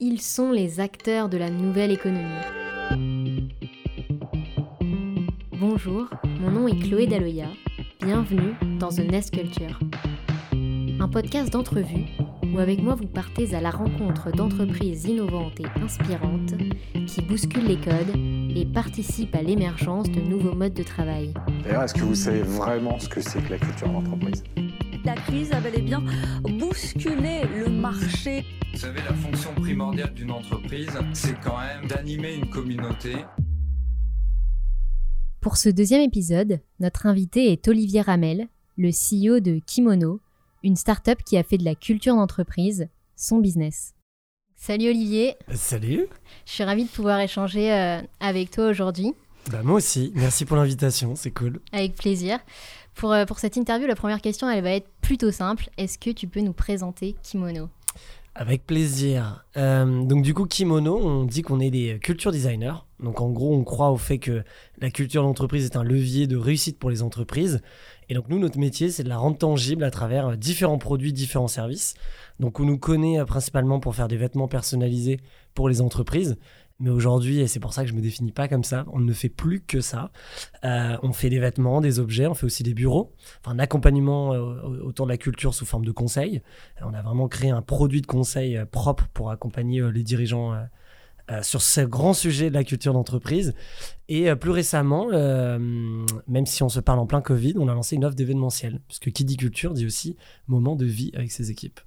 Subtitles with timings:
[0.00, 2.22] Ils sont les acteurs de la nouvelle économie.
[5.58, 6.06] Bonjour,
[6.40, 7.48] mon nom est Chloé Daloya.
[8.00, 9.80] Bienvenue dans The Nest Culture.
[11.00, 12.04] Un podcast d'entrevue
[12.54, 16.54] où avec moi vous partez à la rencontre d'entreprises innovantes et inspirantes
[17.08, 18.14] qui bousculent les codes
[18.54, 21.34] et participent à l'émergence de nouveaux modes de travail.
[21.64, 24.44] D'ailleurs, est-ce que vous savez vraiment ce que c'est que la culture d'entreprise?
[25.08, 26.02] La crise a bel et bien
[26.42, 28.44] bousculé le marché.
[28.74, 33.14] Vous savez, la fonction primordiale d'une entreprise, c'est quand même d'animer une communauté.
[35.40, 40.20] Pour ce deuxième épisode, notre invité est Olivier Ramel, le CEO de Kimono,
[40.62, 43.94] une start-up qui a fait de la culture d'entreprise son business.
[44.56, 46.06] Salut Olivier, Salut.
[46.44, 49.14] je suis ravie de pouvoir échanger euh, avec toi aujourd'hui,
[49.50, 50.12] Bah moi aussi.
[50.16, 51.60] Merci pour l'invitation, c'est cool.
[51.72, 52.40] avec plaisir.
[52.98, 55.70] Pour, euh, pour cette interview, la première question, elle va être plutôt simple.
[55.78, 57.68] Est-ce que tu peux nous présenter Kimono?
[58.34, 59.44] Avec plaisir.
[59.56, 62.74] Euh, donc du coup, Kimono, on dit qu'on est des culture designers.
[62.98, 64.42] Donc en gros, on croit au fait que
[64.80, 67.60] la culture d'entreprise est un levier de réussite pour les entreprises.
[68.08, 71.12] Et donc nous, notre métier, c'est de la rendre tangible à travers euh, différents produits,
[71.12, 71.94] différents services.
[72.40, 75.20] Donc on nous connaît euh, principalement pour faire des vêtements personnalisés
[75.54, 76.36] pour les entreprises.
[76.80, 79.12] Mais aujourd'hui, et c'est pour ça que je me définis pas comme ça, on ne
[79.12, 80.12] fait plus que ça.
[80.64, 84.32] Euh, on fait des vêtements, des objets, on fait aussi des bureaux, enfin un accompagnement
[84.32, 86.40] euh, autour de la culture sous forme de conseil.
[86.80, 90.54] Euh, On a vraiment créé un produit de conseil euh, propre pour accompagner les dirigeants
[91.42, 93.54] sur ce grand sujet de la culture d'entreprise.
[94.08, 98.04] Et plus récemment, même si on se parle en plein Covid, on a lancé une
[98.06, 101.80] offre d'événementiel, puisque qui dit culture dit aussi moment de vie avec ses équipes.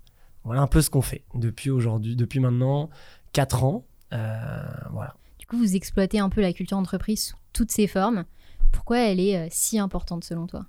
[0.44, 2.92] Voilà un peu ce qu'on fait depuis aujourd'hui, depuis maintenant
[3.33, 3.86] 4 ans.
[4.14, 5.16] Euh, voilà.
[5.40, 8.26] Du coup, vous exploitez un peu la culture d'entreprise sous toutes ses formes.
[8.72, 10.66] Pourquoi elle est euh, si importante selon toi?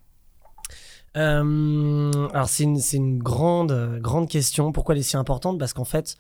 [1.17, 4.73] Euh, alors c'est une, grande, grande question.
[4.73, 5.59] Pourquoi elle est si importante?
[5.59, 6.17] Parce qu'en fait,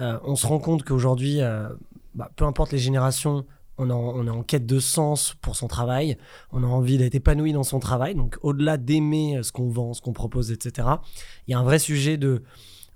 [0.00, 1.68] euh, on se rend compte qu'aujourd'hui, euh,
[2.14, 3.46] bah, peu importe les générations,
[3.78, 6.16] on, en- on est en quête de sens pour son travail.
[6.52, 8.14] On a envie d'être épanoui dans son travail.
[8.14, 10.88] Donc au-delà d'aimer ce qu'on vend, ce qu'on propose, etc.,
[11.46, 12.42] il y a un vrai sujet de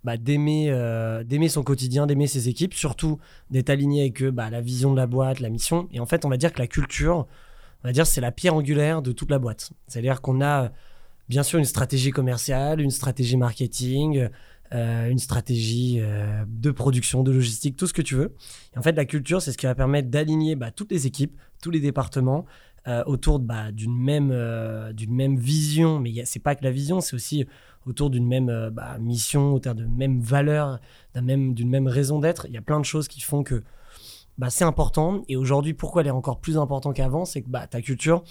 [0.05, 3.19] bah, d'aimer euh, d'aimer son quotidien, d'aimer ses équipes, surtout
[3.51, 5.89] d'être aligné avec eux, bah, la vision de la boîte, la mission.
[5.93, 7.27] Et en fait, on va dire que la culture,
[7.85, 9.71] on va dire, c'est la pierre angulaire de toute la boîte.
[9.87, 10.71] C'est-à-dire qu'on a
[11.29, 14.29] bien sûr une stratégie commerciale, une stratégie marketing,
[14.73, 18.37] euh, une stratégie euh, de production, de logistique, tout ce que tu veux.
[18.75, 21.37] Et en fait, la culture, c'est ce qui va permettre d'aligner bah, toutes les équipes,
[21.61, 22.47] tous les départements
[22.89, 25.99] euh, autour bah, d'une même, euh, d'une même vision.
[25.99, 27.47] Mais il c'est pas que la vision, c'est aussi
[27.85, 30.81] autour d'une même euh, bah, mission, autour de même valeur,
[31.15, 32.47] d'un même, d'une même raison d'être.
[32.49, 33.63] Il y a plein de choses qui font que
[34.39, 35.25] bah, c'est important.
[35.29, 38.25] Et aujourd'hui, pourquoi elle est encore plus importante qu'avant C'est que ta culture,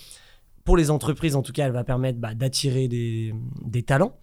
[0.63, 4.17] pour les entreprises, en tout cas, elle va permettre d'attirer des, talents,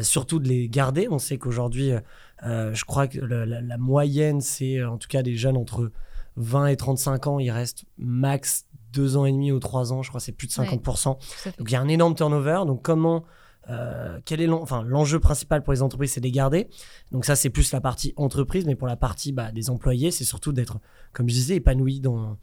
[0.00, 1.08] surtout de les garder.
[1.10, 1.92] On sait qu'aujourd'hui,
[2.42, 5.92] je crois que la, la moyenne, c'est en tout cas des jeunes entre
[6.36, 10.08] 20 et 35 ans, ils restent max 2 ans et demi ou 3 ans, je
[10.10, 11.06] crois que c'est plus de 50%.
[11.58, 12.60] Donc il y a un énorme turnover.
[12.66, 13.24] Donc comment,
[13.70, 16.68] euh, quel est l'enjeu principal pour les entreprises, c'est de les garder.
[17.10, 20.24] Donc ça, c'est plus la partie entreprise, mais pour la partie bah, des employés, c'est
[20.24, 20.78] surtout d'être,
[21.12, 22.36] comme je disais, épanoui dans,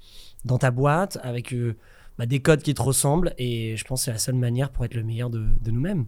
[0.45, 1.75] dans ta boîte, avec euh,
[2.17, 3.33] bah, des codes qui te ressemblent.
[3.37, 6.05] Et je pense que c'est la seule manière pour être le meilleur de, de nous-mêmes.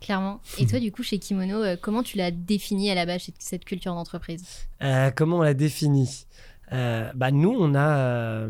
[0.00, 0.40] Clairement.
[0.58, 3.64] Et toi, du coup, chez Kimono, euh, comment tu l'as définie à la base, cette-
[3.64, 4.44] culture d'entreprise?
[5.14, 6.26] Comment on la définit
[6.72, 8.48] Euh, bah nous on a euh,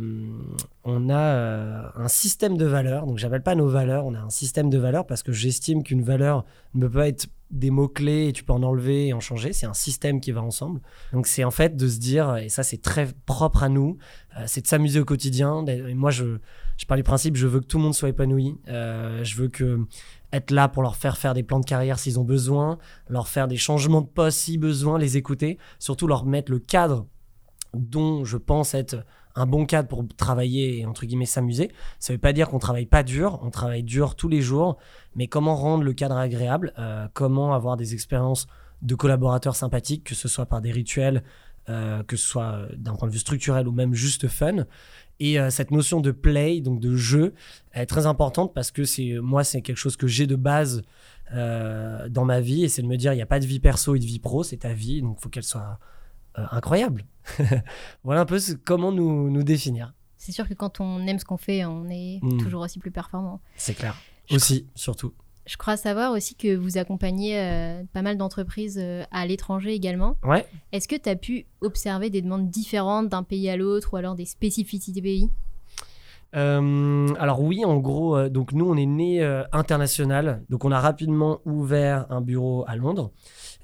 [0.85, 3.07] on a euh, un système de valeurs.
[3.07, 6.03] Donc j'appelle pas nos valeurs on a un système de valeurs parce que j'estime qu'une
[6.03, 6.45] valeur
[6.75, 9.53] ne peut pas être des mots clés et tu peux en enlever et en changer.
[9.53, 10.81] C'est un système qui va ensemble.
[11.13, 13.99] Donc c'est en fait de se dire et ça c'est très propre à nous
[14.47, 15.65] c'est de s'amuser au quotidien.
[15.95, 16.39] Moi je
[16.79, 18.57] je parle du principe je veux que tout le monde soit épanoui.
[18.67, 19.81] Je veux que
[20.33, 22.79] être là pour leur faire faire des plans de carrière s'ils ont besoin
[23.09, 27.07] leur faire des changements de poste si besoin les écouter surtout leur mettre le cadre
[27.75, 31.71] dont je pense être un bon cadre pour travailler et entre guillemets s'amuser.
[31.99, 34.79] Ça veut pas dire qu'on travaille pas dur, on travaille dur tous les jours,
[35.15, 38.47] mais comment rendre le cadre agréable, euh, comment avoir des expériences
[38.83, 41.23] de collaborateurs sympathiques, que ce soit par des rituels,
[41.69, 44.67] euh, que ce soit euh, d'un point de vue structurel ou même juste fun.
[45.21, 47.33] Et cette notion de play, donc de jeu,
[47.75, 50.83] est très importante parce que c'est moi c'est quelque chose que j'ai de base
[51.31, 53.95] dans ma vie et c'est de me dire il n'y a pas de vie perso
[53.95, 55.79] et de vie pro, c'est ta vie, donc il faut qu'elle soit
[56.39, 57.05] euh, incroyable.
[58.05, 59.95] voilà un peu ce- comment nous, nous définir.
[60.17, 62.39] C'est sûr que quand on aime ce qu'on fait, on est Mm.
[62.39, 63.41] toujours aussi plus performant.
[63.57, 63.97] C'est clair.
[64.31, 65.13] Je Aussi, surtout.
[65.47, 70.17] Je crois savoir aussi que vous accompagnez euh, pas mal d'entreprises euh, à l'étranger également.
[70.23, 70.47] Ouais.
[70.71, 74.15] Est-ce que tu as pu observer des demandes différentes d'un pays à l'autre ou alors
[74.15, 75.29] des spécificités pays?
[76.35, 81.41] Euh, alors oui, en gros, donc nous on est né international, donc on a rapidement
[81.45, 83.11] ouvert un bureau à Londres,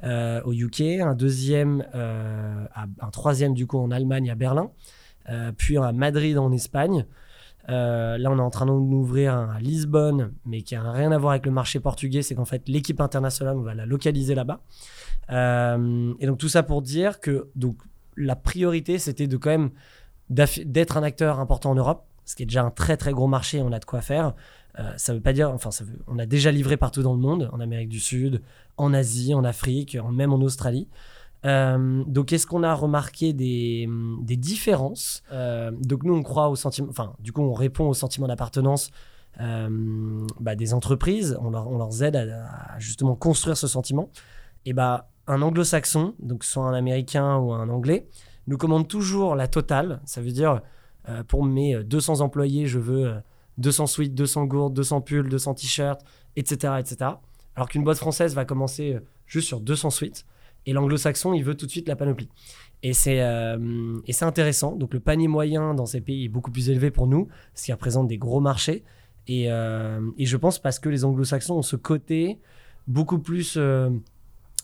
[0.05, 2.65] euh, au UK, un deuxième, euh,
[3.01, 4.71] un troisième du coup en Allemagne à Berlin,
[5.29, 7.07] euh, puis à Madrid en Espagne.
[7.67, 11.45] Là, on est en train d'ouvrir à Lisbonne, mais qui a rien à voir avec
[11.45, 12.23] le marché portugais.
[12.23, 14.61] C'est qu'en fait, l'équipe internationale, on va la localiser là-bas.
[15.31, 17.77] Et donc tout ça pour dire que donc
[18.17, 19.71] la priorité, c'était de quand même
[20.31, 23.61] d'être un acteur important en Europe, ce qui est déjà un très très gros marché.
[23.61, 24.35] On a de quoi faire.
[24.79, 27.19] Euh, ça veut pas dire, enfin, ça veut- on a déjà livré partout dans le
[27.21, 28.43] monde, en Amérique du Sud,
[28.77, 30.89] en Asie, en Afrique, même en Australie.
[31.45, 33.89] Euh, donc, est-ce qu'on a remarqué des,
[34.23, 35.23] des différences?
[35.33, 38.91] Euh, Donc, nous, on croit au sentiment, enfin, du coup, on répond au sentiment d'appartenance
[39.39, 41.39] bah, des entreprises.
[41.41, 44.11] On leur, on leur aide à, justement construire ce sentiment.
[44.65, 48.09] Et bah, un anglo-saxon, donc soit un américain ou un anglais,
[48.49, 50.01] nous commande toujours la totale.
[50.07, 50.61] Ça veut dire,
[51.29, 53.15] pour mes euh, 200 employés, je veux
[53.59, 56.01] 200 suites, 200 gourdes, 200 pulls, 200 t-shirts,
[56.37, 56.97] etc., etc.
[57.57, 60.25] Alors qu'une boîte française va commencer euh, juste sur 200 suites.
[60.67, 62.29] Et l'anglo-saxon, il veut tout de suite la panoplie.
[62.83, 64.77] Et c'est euh, et c'est intéressant.
[64.77, 67.73] Donc le panier moyen dans ces pays est beaucoup plus élevé pour nous, ce qui
[67.73, 68.85] représente des gros marchés.
[69.27, 72.39] Et, euh, et je pense parce que les anglo-saxons ont ce côté
[72.87, 73.59] beaucoup plus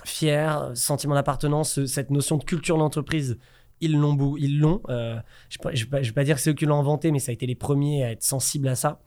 [0.05, 3.39] fier, sentiment d'appartenance, ce- cette notion de culture d'entreprise.
[3.85, 4.37] Ils l'ont.
[4.37, 4.81] Ils l'ont.
[4.89, 5.19] Euh,
[5.51, 7.47] je ne vais pas dire que c'est eux qui l'ont inventé, mais ça a été
[7.47, 9.01] les premiers à être sensibles à ça.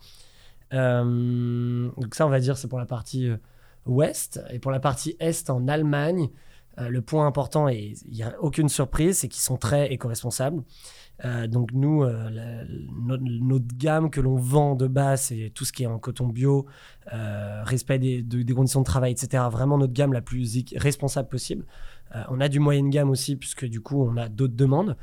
[0.73, 3.37] Euh, donc ça, on va dire, c'est pour la partie euh,
[3.85, 4.41] ouest.
[4.51, 6.29] Et pour la partie est, en Allemagne,
[6.79, 10.63] euh, le point important, et il n'y a aucune surprise, c'est qu'ils sont très éco-responsables.
[11.25, 12.63] Euh, donc nous, euh, la-
[13.07, 16.27] notre, notre gamme que l'on vend de base, c'est tout ce qui est en coton
[16.27, 16.67] bio,
[17.63, 19.43] respect des, de- des conditions de travail, etc.
[19.51, 21.65] Vraiment notre gamme la plus responsable possible.
[22.29, 24.95] On a du moyenne gamme aussi, puisque du coup, on a d'autres demandes.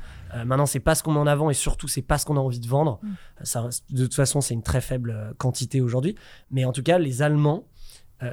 [0.45, 2.39] Maintenant, c'est pas ce qu'on met en avant et surtout, c'est pas ce qu'on a
[2.39, 2.99] envie de vendre.
[3.03, 3.09] Mm.
[3.43, 6.15] Ça, de toute façon, c'est une très faible quantité aujourd'hui.
[6.49, 7.65] Mais en tout cas, les Allemands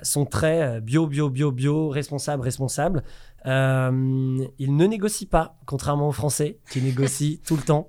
[0.02, 3.02] sont très euh, bio, bio, bio, bio, responsable, responsable.
[3.46, 7.88] Euh, ils ne négocient pas, contrairement aux Français qui négocient tout le temps.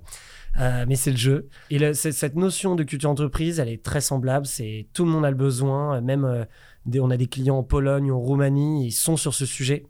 [0.60, 1.48] Euh, mais c'est le jeu.
[1.70, 4.46] Et le- cette notion de culture entreprise, elle est très semblable.
[4.46, 5.96] C'est tout le monde a le besoin.
[5.96, 6.44] euh, Même euh,
[6.86, 9.86] des- on a des clients en Pologne, en Roumanie, ils sont sur ce sujet.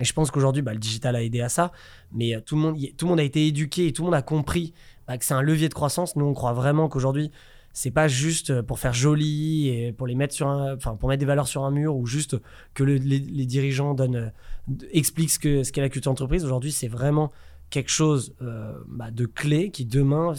[0.00, 1.70] Et je pense qu'aujourd'hui, bah, le digital a aidé à ça.
[2.12, 4.14] Mais euh, tout, le monde, tout le monde a été éduqué et tout le monde
[4.14, 4.72] a compris
[5.06, 6.16] bah, que c'est un levier de croissance.
[6.16, 7.30] Nous, on croit vraiment qu'aujourd'hui,
[7.72, 11.08] c'est pas juste euh, pour faire joli et pour les mettre sur un, enfin pour
[11.08, 12.36] mettre des valeurs sur un mur ou juste
[12.74, 16.44] que le- les, les dirigeants donnent, euh, expliquent ce que ce qu'est la culture entreprise.
[16.44, 17.30] Aujourd'hui, c'est vraiment
[17.70, 20.34] quelque chose euh, bah, de clé qui demain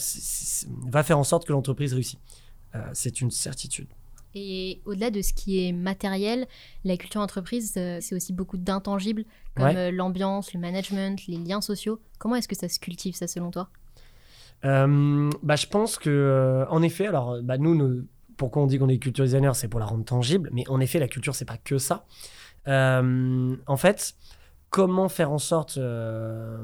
[0.90, 2.20] va faire en sorte que l'entreprise réussit.
[2.76, 3.88] Euh, c'est une certitude.
[4.34, 6.48] Et au-delà de ce qui est matériel,
[6.86, 9.26] la culture entreprise, euh, c'est aussi beaucoup d'intangibles,
[9.56, 9.92] comme Ouais.
[9.92, 12.00] l'ambiance, le management, les liens sociaux.
[12.18, 13.70] Comment est-ce que ça se cultive, ça, selon toi?
[14.64, 18.06] Bah, je pense que, euh, en effet, alors, bah, nous, nous-
[18.38, 21.00] pourquoi on dit qu'on est culture designer, c'est pour la rendre tangible, mais en effet,
[21.00, 22.06] la culture, c'est pas que ça.
[22.68, 24.14] Euh, en fait,
[24.70, 26.58] comment faire en sorte, euh,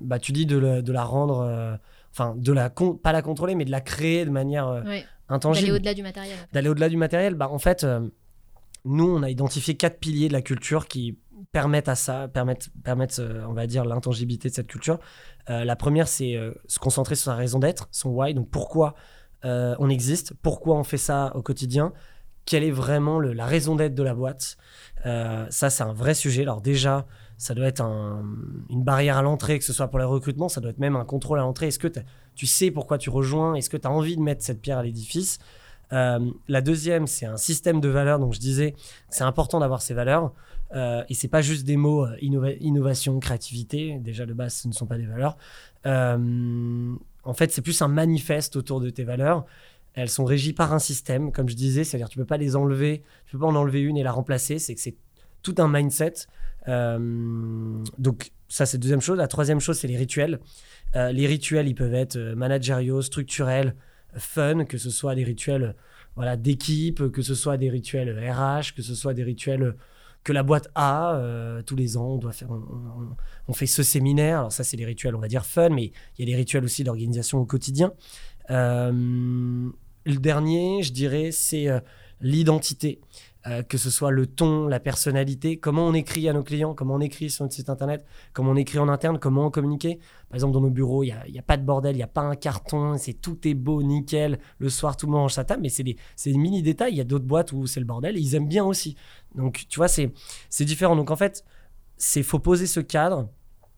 [0.00, 1.76] bah, tu dis de, la- de la rendre, euh,
[2.12, 4.88] enfin, de la, pas la contrôler, mais de la créer de manière euh, Ouais.
[4.88, 6.36] D'aller intangible au-delà du matériel.
[6.52, 8.06] d'aller au-delà du matériel, bah, en fait, euh,
[8.84, 11.16] nous, on a identifié quatre piliers de la culture qui
[11.50, 14.98] permettent à ça, permettent, permettent euh, on va dire, l'intangibilité de cette culture.
[15.50, 18.94] Euh, la première, c'est euh, se concentrer sur sa raison d'être, son why, donc pourquoi
[19.44, 21.92] on existe, pourquoi on fait ça au quotidien,
[22.44, 24.56] quelle est vraiment la raison d'être de la boîte.
[25.04, 26.42] Ça, c'est un vrai sujet.
[26.42, 27.06] Alors déjà,
[27.38, 28.24] ça doit être un-
[28.70, 31.04] une barrière à l'entrée, que ce soit pour les recrutements, ça doit être même un
[31.04, 31.66] contrôle à l'entrée.
[31.66, 31.88] Est-ce que
[32.36, 33.56] tu sais pourquoi tu rejoins?
[33.56, 35.40] Est-ce que tu as envie de mettre cette pierre à l'édifice?
[35.90, 38.20] La deuxième, c'est un système de valeurs.
[38.20, 38.76] Donc je disais,
[39.08, 40.32] c'est important d'avoir ces valeurs.
[40.74, 43.98] Euh, et c'est pas juste des mots euh, innova- innovation, créativité.
[44.00, 45.36] Déjà de base, ce ne sont pas des valeurs.
[45.86, 49.44] Euh, en fait, c'est plus un manifeste autour de tes valeurs.
[49.94, 53.02] Elles sont régies par un système, comme je disais, c'est-à-dire tu peux pas les enlever,
[53.26, 54.58] tu peux pas en enlever une et la remplacer.
[54.58, 54.96] C'est que c'est
[55.42, 56.14] tout un mindset.
[56.68, 59.18] Euh, donc ça, c'est deuxième chose.
[59.18, 60.40] La troisième chose, c'est les rituels.
[60.94, 63.74] Les rituels, ils peuvent être managériaux, structurels,
[64.14, 65.74] fun, que ce soit des rituels
[66.16, 69.74] voilà, d'équipe, que ce soit des rituels RH, que ce soit des rituels
[70.24, 72.14] que la boîte a euh, tous les ans.
[72.14, 72.48] On, doit faire,
[73.48, 74.40] on, fait ce séminaire.
[74.40, 76.64] Alors ça, c'est des rituels, on va dire fun, mais il y a des rituels
[76.64, 77.92] aussi d'organisation au quotidien.
[78.50, 79.70] Euh,
[80.04, 81.80] le dernier, je dirais, c'est euh,
[82.20, 83.00] l'identité.
[83.48, 86.94] Euh, que ce soit le ton, la personnalité, comment on écrit à nos clients, comment
[86.94, 89.88] on écrit sur notre site internet, comment on écrit en interne, comment on communique.
[90.28, 92.20] Par exemple, dans nos bureaux, il n'y a, pas de bordel, il n'y a pas
[92.20, 94.38] un carton, c'est tout est beau, nickel.
[94.58, 95.96] Le soir, tout le monde range sa table, mais c'est des,
[96.26, 96.92] mini détails.
[96.92, 98.96] Il y a d'autres boîtes où c'est le bordel et ils aiment bien aussi.
[99.34, 100.12] Donc, tu vois, c'est,
[100.48, 100.94] c'est différent.
[100.94, 101.44] Donc, en fait,
[101.96, 103.28] c'est faut poser ce cadre.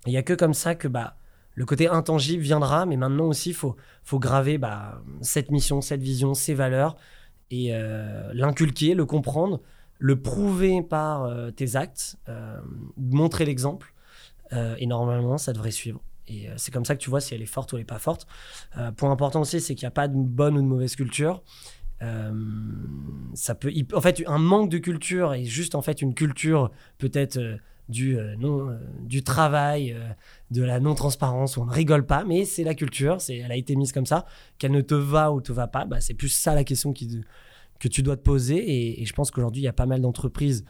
[0.04, 1.16] Il n'y a que comme ça que bah,
[1.54, 6.02] le côté intangible viendra, mais maintenant aussi, il faut, faut graver bah, cette mission, cette
[6.02, 6.96] vision, ces valeurs,
[7.50, 9.60] et euh, l'inculquer, le comprendre,
[9.98, 12.58] le prouver par euh, tes actes, euh,
[12.96, 13.92] montrer l'exemple,
[14.78, 16.00] et normalement, ça devrait suivre.
[16.28, 17.98] Et c'est comme ça que tu vois si elle est forte ou elle n'est pas
[17.98, 18.24] forte.
[18.96, 21.42] point important aussi, c'est qu'il n'y a pas de bonne ou de mauvaise culture.
[23.34, 27.58] ça peut, en fait, un manque de culture et juste en fait une culture peut-être
[27.88, 30.08] du, euh, non, euh, du travail, euh,
[30.50, 33.56] de la non-transparence, où on ne rigole pas, mais c'est la culture, c'est, elle a
[33.56, 34.24] été mise comme ça,
[34.58, 37.88] qu'elle ne te va ou te va pas, bah, c'est plus ça la question que
[37.88, 39.00] tu dois te poser.
[39.00, 40.64] Et, je pense qu'aujourd'hui, il y a pas mal d'entreprises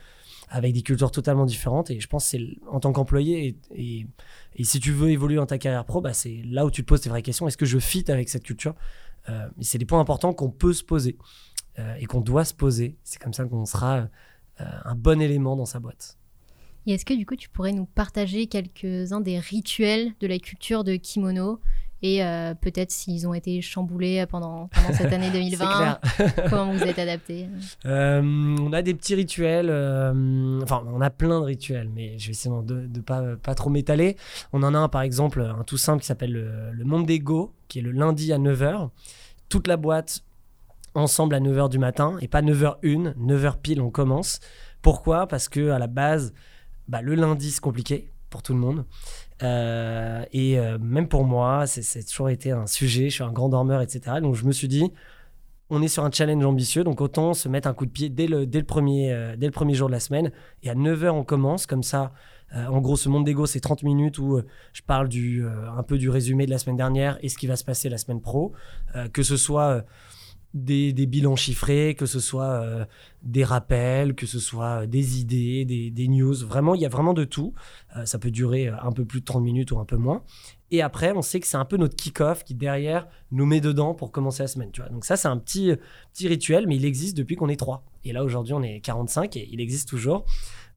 [0.49, 1.89] avec des cultures totalement différentes.
[1.89, 4.07] Et je pense que c'est en tant qu'employé, et,
[4.55, 6.87] et, si tu veux évoluer dans ta carrière pro, bah, c'est là où tu te
[6.87, 7.47] poses tes vraies questions.
[7.47, 8.75] Est-ce que je fit avec cette culture?
[9.59, 11.17] C'est des points importants qu'on peut se poser
[11.97, 12.95] et qu'on doit se poser.
[13.03, 14.07] C'est comme ça qu'on sera
[14.59, 16.19] un bon élément dans sa boîte.
[16.87, 20.83] Et est-ce que du coup tu pourrais nous partager quelques-uns des rituels de la culture
[20.83, 21.59] de kimono
[22.01, 25.99] et euh, peut-être s'ils ont été chamboulés pendant, cette année 2020,
[26.49, 27.47] comment vous êtes adapté
[27.85, 32.27] euh, On a des petits rituels, euh, enfin on a plein de rituels, mais je
[32.27, 34.17] vais essayer de ne pas, pas trop m'étaler.
[34.53, 37.79] On en a un par exemple, un tout simple qui s'appelle le, le Monde qui
[37.79, 38.89] est le lundi à 9h.
[39.49, 40.23] Toute la boîte
[40.93, 44.41] ensemble à 9h du matin, et pas 9h1, 9h pile on commence.
[44.81, 45.27] Pourquoi?
[45.27, 46.33] Parce que à la base,
[46.87, 48.85] bah, le lundi, c'est compliqué pour tout le monde.
[49.43, 53.09] Euh, et euh, même pour moi, c'est toujours été un sujet.
[53.09, 54.17] Je suis un grand dormeur, etc.
[54.21, 54.91] Donc je me suis dit,
[55.69, 58.27] on est sur un challenge ambitieux, donc autant se mettre un coup de pied dès
[58.27, 60.31] le, dès le, premier, euh, dès le premier jour de la semaine.
[60.63, 61.65] Et à 9h, on commence.
[61.65, 62.11] Comme ça,
[62.53, 64.39] en gros, ce monde d'ego, c'est 30 minutes où
[64.71, 67.57] je parle du, un peu du résumé de la semaine dernière et ce qui va
[67.57, 68.53] se passer la semaine pro.
[69.11, 69.83] que ce soit
[70.55, 72.85] des, bilans chiffrés, que ce soit euh,
[73.23, 76.33] des rappels, que ce soit euh, des idées, des, news.
[76.33, 77.53] Vraiment, il y a vraiment de tout.
[77.97, 80.23] Euh, ça peut durer un peu plus de 30 minutes ou un peu moins.
[80.71, 83.93] Et après, on sait que c'est un peu notre kick-off qui, derrière, nous met dedans
[83.93, 84.71] pour commencer la semaine.
[84.71, 84.89] Tu vois.
[84.89, 85.73] Donc ça, c'est un petit,
[86.13, 87.83] petit rituel, mais il existe depuis qu'on est trois.
[88.05, 90.25] Et là, aujourd'hui, on est 45 et il existe toujours.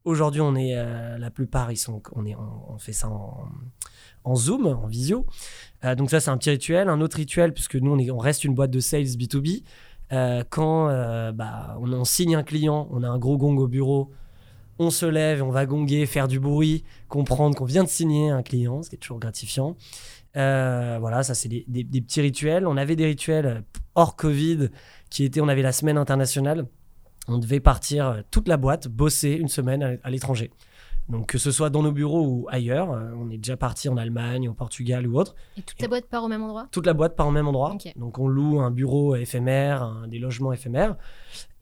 [0.08, 3.08] Aujourd'hui, on est, la plupart, ils sont, on, est, on fait ça
[4.28, 5.26] en Zoom, en visio.
[5.84, 6.88] Euh, donc ça, c'est un petit rituel.
[6.88, 9.62] Un autre rituel, puisque nous, on, est, on reste une boîte de sales B2B.
[10.12, 14.10] Euh, quand euh, bah, on, signe un client, on a un gros gong au bureau,
[14.78, 18.42] on se lève, on va gonger, faire du bruit, comprendre qu'on vient de signer un
[18.42, 19.76] client, ce qui est toujours gratifiant.
[20.34, 22.66] voilà, ça c'est des, petits rituels.
[22.66, 23.64] On avait des rituels
[23.96, 24.70] hors Covid
[25.10, 26.66] qui étaient, on avait la semaine internationale.
[27.28, 30.50] On devait partir toute la boîte, bosser une semaine à l'étranger.
[31.08, 33.96] Donc que ce soit dans nos bureaux ou ailleurs, euh, on est déjà parti en
[33.96, 35.34] Allemagne, au Portugal ou autre.
[35.56, 36.68] Et toute la boîte part au même endroit?
[36.70, 37.76] Toute la boîte part au même endroit.
[37.96, 40.96] Donc on loue un bureau éphémère, des logements éphémères,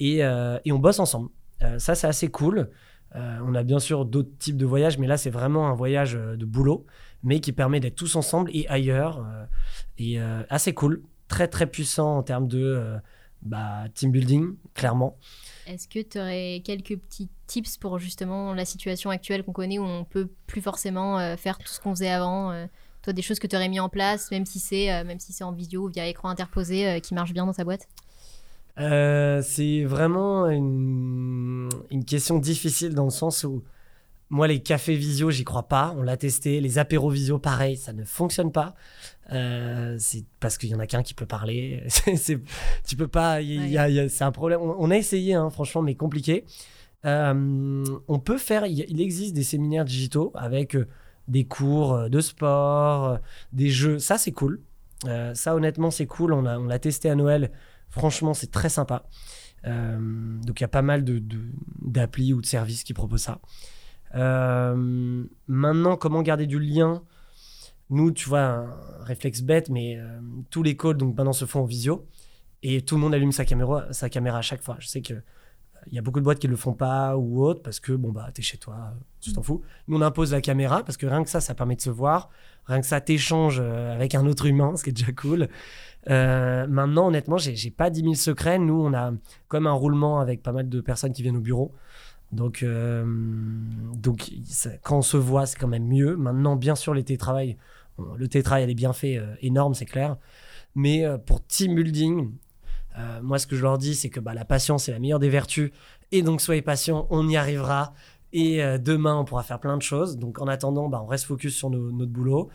[0.01, 1.29] et, euh, et on bosse ensemble.
[1.63, 2.71] Euh, ça c'est assez cool.
[3.15, 6.45] on a bien sûr d'autres types de voyages, mais là c'est vraiment un voyage de
[6.45, 6.85] boulot,
[7.23, 9.25] mais qui permet d'être tous ensemble et ailleurs.
[9.99, 10.19] et
[10.51, 12.99] assez cool, très très puissant en termes de
[13.43, 15.17] bah, team building, clairement.
[15.67, 19.85] Est-ce que tu aurais quelques petits tips pour justement la situation actuelle qu'on connaît où
[19.85, 22.67] on peut plus forcément euh, faire tout ce qu'on faisait avant euh,
[23.03, 25.53] Toi, des choses que tu aurais mis en place, même si c'est euh, si en
[25.53, 27.89] vidéo ou via écran interposé, qui marche bien dans ta boîte?
[28.79, 33.63] C'est vraiment une, une, question difficile dans le sens où
[34.29, 35.95] moi, les cafés visio, j'y crois pas.
[35.97, 36.61] On l'a testé.
[36.61, 38.75] Les apéros visio, pareil, ça ne fonctionne pas.
[39.33, 41.85] Euh, c'est parce qu'il y en a qu'un qui peut parler.
[41.89, 42.41] c'est,
[42.87, 43.39] tu peux pas.
[43.41, 44.61] c'est un problème.
[44.61, 46.45] On, a essayé, hein, franchement, mais compliqué.
[47.05, 48.67] Euh, on peut faire.
[48.67, 50.89] Il, existe des séminaires digitaux avec euh,
[51.29, 53.21] des cours de sport,
[53.53, 54.01] des jeux.
[54.01, 54.61] Ça, c'est cool.
[55.35, 56.33] ça, honnêtement, c'est cool.
[56.33, 57.53] On, l'a testé à Noël.
[57.91, 59.05] Franchement, c'est très sympa.
[59.65, 61.23] donc, il y a pas mal de,
[61.81, 63.41] d'applis ou de services qui proposent ça.
[64.17, 67.03] Euh, maintenant, comment garder du lien
[67.91, 68.67] Nous, tu vois, un
[69.03, 70.19] réflexe bête, mais euh,
[70.51, 72.07] tous les calls donc maintenant se font en visio
[72.63, 74.77] et tout le monde allume sa caméra, à chaque fois.
[74.81, 75.15] Je sais que
[75.89, 78.11] il y a beaucoup de boîtes qui le font pas ou autre parce que bon
[78.11, 79.63] bah t'es chez toi, tu t'en fous.
[79.87, 82.29] Nous on impose la caméra parce que rien que ça, ça permet de se voir.
[82.65, 85.49] Rien que ça t'échange euh, avec un autre humain, ce qui est déjà cool.
[86.09, 88.59] maintenant, honnêtement, j'ai pas 10 000 secrets.
[88.59, 89.13] Nous, on a
[89.47, 91.73] comme un roulement avec pas mal de personnes qui viennent au bureau.
[92.33, 93.05] Donc, euh,
[93.95, 94.31] donc
[94.83, 96.17] quand on se voit, c'est quand même mieux.
[96.17, 97.57] Maintenant, bien sûr, les télétravail,
[98.17, 100.17] le télétravail, elle est bien fait, euh, énorme, c'est clair.
[100.75, 102.33] Mais euh, pour team building,
[103.23, 105.29] moi, ce que je leur dis, c'est que bah, la patience est la meilleure des
[105.29, 105.71] vertus.
[106.13, 107.93] Et donc, soyez patient, on y arrivera.
[108.33, 110.17] Et demain, on pourra faire plein de choses.
[110.17, 112.49] Donc, en attendant, bah, on reste focus sur notre boulot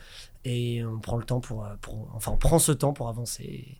[0.43, 3.77] et on prend le temps pour, pour, enfin, on prend ce temps pour avancer.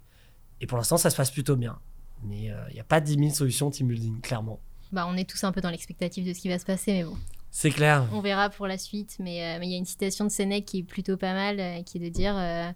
[0.61, 1.79] Et pour l'instant, ça se passe plutôt bien.
[2.23, 4.59] Mais il n'y a pas 10 000 solutions team building, clairement
[4.91, 7.03] bah, on est tous un peu dans l'expectative de ce qui va se passer, mais
[7.03, 7.17] bon.
[7.49, 8.07] C'est clair.
[8.13, 10.79] On verra pour la suite, mais euh, il y a une citation de Sénèque qui
[10.79, 12.71] est plutôt pas mal, euh, qui est de dire euh,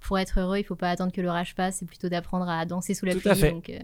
[0.00, 2.94] pour être heureux, il faut pas attendre que l'orage passe, c'est plutôt d'apprendre à danser
[2.94, 3.30] sous la Tout pluie.
[3.30, 3.52] à fait.
[3.52, 3.78] Donc, euh,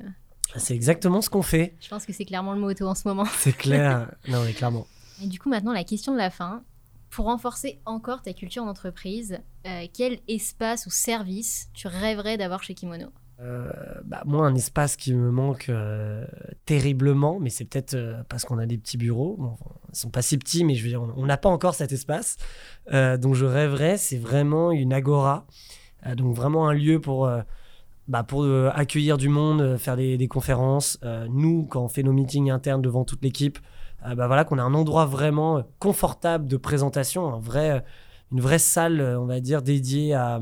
[0.57, 1.75] C'est exactement ce qu'on fait.
[1.81, 3.25] je pense que c'est clairement le motto en ce moment.
[3.27, 4.11] C'est clair.
[4.29, 4.87] non, mais clairement.
[5.23, 6.63] Et du coup, maintenant, la question de la fin.
[7.11, 9.39] Pour renforcer encore ta culture d'entreprise,
[9.93, 13.07] quel espace ou service tu rêverais d'avoir chez Kimono?
[13.41, 13.71] Euh,
[14.05, 16.25] bah, moi, un espace qui me manque euh,
[16.67, 19.37] terriblement, mais c'est peut-être euh, parce qu'on a des petits bureaux.
[19.39, 19.57] Bon,
[19.93, 22.37] ils sont pas si petits, mais je veux dire, on n'a pas encore cet espace.
[22.93, 25.47] Euh, dont je rêverais, c'est vraiment une agora.
[26.17, 27.31] Donc vraiment un lieu pour,
[28.09, 30.99] bah, pour accueillir du monde, faire des, des conférences.
[31.31, 33.59] Nous, quand on fait nos meetings internes devant toute l'équipe,
[34.03, 37.83] bah, voilà, qu'on a un endroit vraiment confortable de présentation, un vrai,
[38.33, 40.41] une vraie salle, on va dire, dédiée à,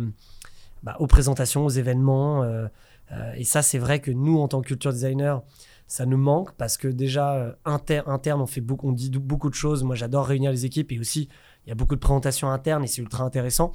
[0.83, 2.43] bah, aux présentations, aux événements.
[2.43, 2.67] euh,
[3.13, 5.43] euh, et ça, c'est vrai que nous, en tant que culture designer,
[5.87, 9.51] ça nous manque parce que déjà, euh, inter- interne, on, fait beaucoup, on dit beaucoup
[9.51, 9.85] de choses.
[9.85, 11.29] Moi, j'adore réunir les équipes et aussi,
[11.67, 13.73] il y a beaucoup de présentations internes et c'est ultra intéressant.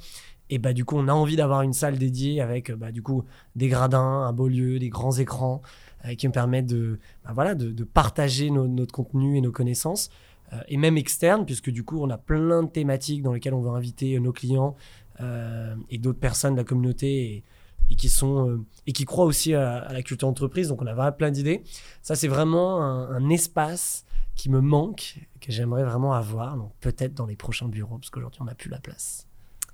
[0.50, 3.02] Et bah, du coup, on a envie d'avoir une salle dédiée avec euh, bah, du
[3.02, 3.24] coup,
[3.54, 5.62] des gradins, un beau lieu, des grands écrans
[6.04, 10.10] euh, qui me permettent de, bah, voilà, de, partager notre contenu et nos connaissances.
[10.52, 13.60] Euh, et même externe, puisque du coup, on a plein de thématiques dans lesquelles on
[13.60, 14.76] veut inviter euh, nos clients
[15.20, 17.44] euh, et d'autres personnes de la communauté et,
[17.90, 20.68] et qui sont euh, et qui croient aussi à, à la culture entreprise.
[20.68, 21.62] Donc on a vraiment plein d'idées.
[22.02, 26.56] Ça c'est vraiment un, un espace qui me manque, que j'aimerais vraiment avoir.
[26.56, 29.26] Donc peut-être dans les prochains bureaux, parce qu'aujourd'hui on n'a plus la place.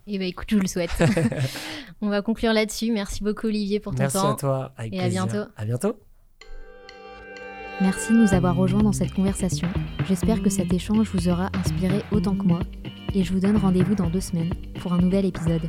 [0.06, 0.90] Eh ben écoute, je vous le souhaite.
[2.02, 2.92] On va conclure là-dessus.
[2.92, 4.32] Merci beaucoup Olivier pour ton Merci temps.
[4.32, 4.72] à toi.
[4.76, 5.44] Avec et à bientôt.
[5.56, 5.96] À bientôt.
[7.80, 9.66] Merci de nous avoir rejoints dans cette conversation.
[10.06, 12.60] J'espère que cet échange vous aura inspiré autant que moi.
[13.14, 15.68] Et je vous donne rendez-vous dans deux semaines pour un nouvel épisode.